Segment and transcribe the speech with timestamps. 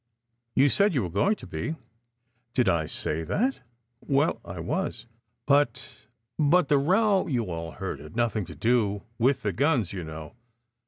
[0.55, 1.75] "You said you were going to be."
[2.55, 3.59] "Did I say that?
[4.03, 5.05] Well, I was.
[5.45, 5.91] But
[6.39, 10.33] but the row you all heard had nothing to do with the guns, you know.